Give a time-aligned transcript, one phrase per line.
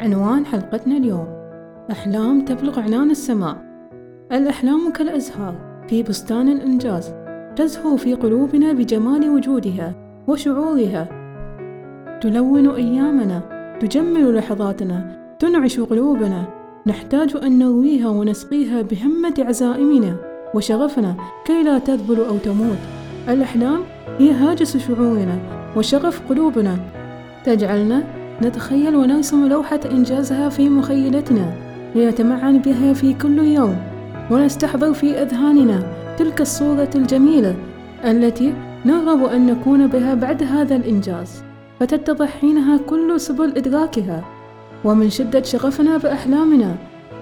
[0.00, 1.26] عنوان حلقتنا اليوم.
[1.90, 3.56] أحلام تبلغ عنان السماء.
[4.32, 5.54] الأحلام كالأزهار
[5.88, 7.14] في بستان الإنجاز.
[7.56, 9.94] تزهو في قلوبنا بجمال وجودها
[10.28, 11.08] وشعورها.
[12.22, 13.42] تلون أيامنا
[13.80, 16.44] تجمل لحظاتنا تنعش قلوبنا.
[16.86, 20.16] نحتاج أن نرويها ونسقيها بهمة عزائمنا
[20.54, 21.14] وشغفنا
[21.44, 22.78] كي لا تذبل أو تموت.
[23.28, 23.80] الأحلام
[24.18, 25.38] هي هاجس شعورنا
[25.76, 26.76] وشغف قلوبنا.
[27.44, 31.52] تجعلنا نتخيل ونرسم لوحة إنجازها في مخيلتنا
[31.94, 33.76] لنتمعن بها في كل يوم
[34.30, 35.82] ونستحضر في أذهاننا
[36.18, 37.54] تلك الصورة الجميلة
[38.04, 38.54] التي
[38.86, 41.42] نرغب أن نكون بها بعد هذا الإنجاز
[41.80, 44.24] فتتضح حينها كل سبل إدراكها.
[44.84, 46.76] ومن شدة شغفنا بأحلامنا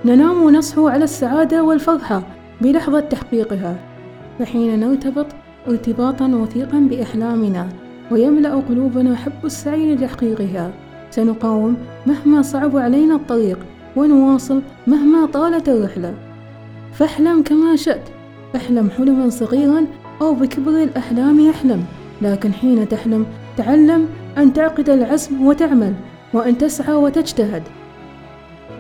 [0.05, 2.23] ننام ونصحو على السعادة والفرحة
[2.61, 3.77] بلحظة تحقيقها
[4.39, 5.27] فحين نرتبط
[5.69, 7.69] ارتباطا وثيقا بأحلامنا
[8.11, 10.71] ويملأ قلوبنا حب السعي لتحقيقها.
[11.11, 11.77] سنقاوم
[12.07, 13.59] مهما صعب علينا الطريق
[13.97, 16.15] ونواصل مهما طالت الرحلة.
[16.93, 18.03] فاحلم كما شئت
[18.57, 19.87] احلم حلما صغيرا
[20.21, 21.85] أو بكبر الأحلام يحلم
[22.23, 25.95] لكن حين تحلم تعلم أن تعقد العزم وتعمل
[26.35, 27.63] وأن تسعى وتجتهد.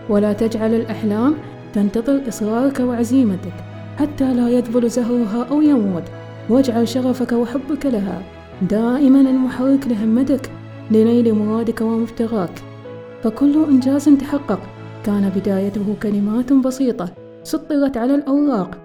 [0.08, 1.34] ولا تجعل الأحلام
[1.75, 3.53] تنتظر إصرارك وعزيمتك
[3.98, 6.03] حتى لا يذبل زهرها أو يموت
[6.48, 8.22] واجعل شغفك وحبك لها
[8.62, 10.50] دائما المحرك لهمتك
[10.91, 12.62] لنيل مرادك ومبتغاك
[13.22, 14.61] فكل إنجاز تحقق.
[15.05, 17.08] كان بدايته كلمات بسيطة
[17.42, 18.78] سطرت على الأوراق.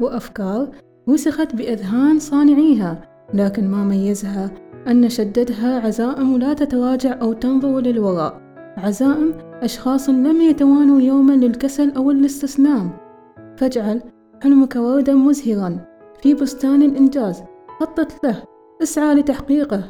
[0.00, 0.68] وأفكار
[1.06, 3.02] وسخت بأذهان صانعيها
[3.34, 4.50] لكن ما ميزها
[4.88, 8.40] أن شددها عزائم لا تتراجع أو تنظر للوراء.
[8.76, 12.90] عزائم أشخاص لم يتوانوا يوما للكسل أو الاستسلام.
[13.56, 14.02] فاجعل
[14.42, 15.78] حلمك وردا مزهرا.
[16.22, 17.42] في بستان الإنجاز
[17.80, 18.42] خطط له.
[18.82, 19.84] اسعى لتحقيقه.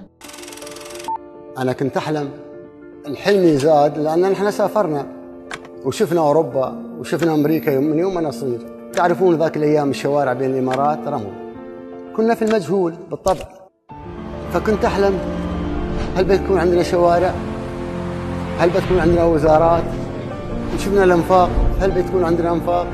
[1.59, 2.29] أنا كنت أحلم.
[3.07, 5.07] الحلم زاد لأن نحن سافرنا
[5.85, 7.79] وشفنا أوروبا وشفنا أمريكا.
[7.79, 8.59] من يوم أنا صغير.
[8.93, 11.33] تعرفون ذاك الأيام الشوارع بين الإمارات رمل
[12.17, 13.45] كنا في المجهول بالطبع.
[14.53, 15.19] فكنت أحلم.
[16.17, 17.33] هل بتكون عندنا شوارع؟
[18.59, 19.85] هل بتكون عندنا وزارات؟
[20.75, 21.51] وشفنا الأنفاق.
[21.81, 22.87] هل بتكون عندنا أنفاق؟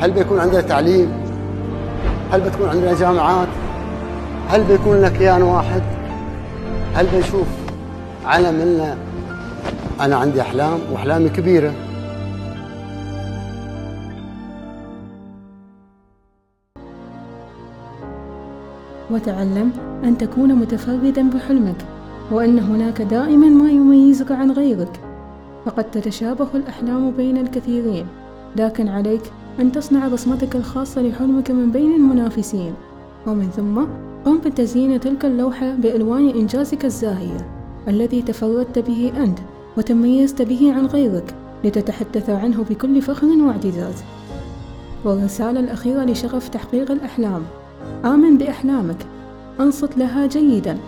[0.00, 1.12] هل بيكون عندنا تعليم؟
[2.32, 3.48] هل بتكون عندنا جامعات؟
[4.48, 5.82] هل بيكون لنا كيان واحد؟
[6.94, 7.61] هل بنشوف
[8.24, 8.96] علم لنا
[10.00, 11.74] أنا عندي أحلام وأحلامي كبيرة.
[19.10, 19.72] وتعلم
[20.04, 21.76] أن تكون متفردا بحلمك
[22.30, 25.00] وأن هناك دائما ما يميزك عن غيرك.
[25.66, 28.06] فقد تتشابه الأحلام بين الكثيرين
[28.56, 29.22] لكن عليك
[29.60, 32.74] أن تصنع بصمتك الخاصة لحلمك من بين المنافسين.
[33.26, 33.84] ومن ثم
[34.24, 37.51] قم بتزيين تلك اللوحة بألوان إنجازك الزاهية.
[37.88, 39.38] الذي تفردت به أنت
[39.76, 41.34] وتميزت به عن غيرك
[41.64, 44.02] لتتحدث عنه بكل فخر واعتزاز.
[45.04, 47.42] والرسالة الأخيرة لشغف تحقيق الأحلام.
[48.04, 49.06] آمن بأحلامك.
[49.60, 50.78] أنصت لها جيدا.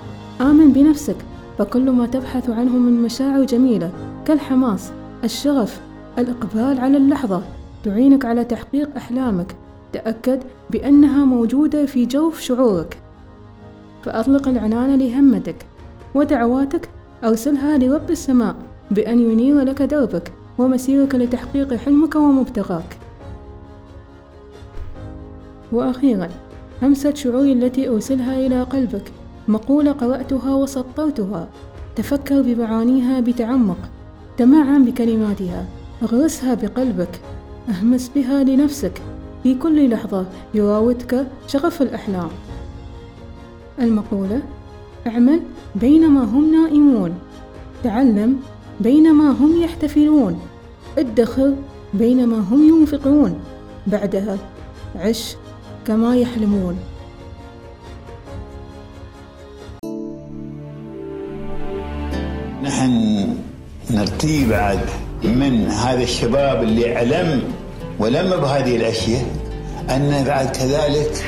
[0.40, 1.16] آمن بنفسك.
[1.58, 3.90] فكل ما تبحث عنه من مشاعر جميلة
[4.26, 4.92] كالحماس
[5.24, 5.80] الشغف
[6.18, 7.42] الإقبال على اللحظة
[7.84, 9.54] تعينك على تحقيق أحلامك.
[9.92, 12.98] تأكد بأنها موجودة في جوف شعورك.
[14.02, 15.56] فأطلق العنان لهمتك.
[16.14, 16.88] ودعواتك
[17.24, 18.56] أرسلها لرب السماء
[18.90, 22.96] بأن ينير لك دربك ومسيرك لتحقيق حلمك ومبتغاك.
[25.72, 26.28] وأخيرا
[26.82, 29.12] همسة شعوري التي أرسلها إلى قلبك.
[29.48, 31.48] مقولة قرأتها وسطرتها.
[31.96, 33.78] تفكر بمعانيها بتعمق.
[34.36, 35.66] تمعن بكلماتها.
[36.02, 37.20] اغرسها بقلبك.
[37.68, 39.02] اهمس بها لنفسك.
[39.42, 42.28] في كل لحظة يراودك شغف الأحلام.
[43.78, 44.42] المقولة
[45.06, 45.40] اعمل
[45.74, 47.14] بينما هم نائمون.
[47.84, 48.36] تعلم
[48.80, 50.40] بينما هم يحتفلون.
[50.98, 51.54] ادخر
[51.94, 53.40] بينما هم ينفقون.
[53.86, 54.38] بعدها
[54.96, 55.36] عش
[55.86, 56.76] كما يحلمون.
[62.62, 63.26] نحن
[63.90, 64.80] نرتي بعد
[65.24, 67.42] من هذا الشباب اللي علم
[67.98, 69.24] ولم بهذه الأشياء
[69.90, 71.24] أن بعد كذلك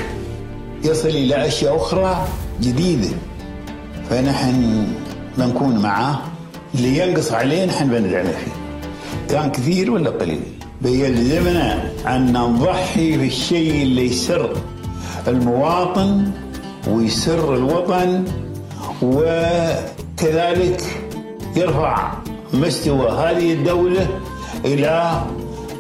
[0.84, 2.26] يصل إلى أشياء أخرى
[2.60, 3.08] جديدة.
[4.10, 4.86] فنحن
[5.38, 6.18] بنكون معاه
[6.74, 8.52] اللي ينقص عليه نحن بندعمه فيه.
[9.28, 10.40] كان كثير ولا قليل؟
[10.82, 14.52] بيلزمنا أن نضحي بالشيء اللي يسر
[15.28, 16.30] المواطن
[16.88, 18.24] ويسر الوطن
[19.02, 20.82] وكذلك
[21.56, 22.12] يرفع
[22.54, 24.08] مستوى هذه الدولة
[24.64, 25.22] إلى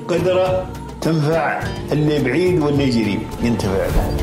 [0.08, 0.66] قدرة
[1.00, 1.62] تنفع
[1.92, 4.16] اللي بعيد واللي قريب ينتفع له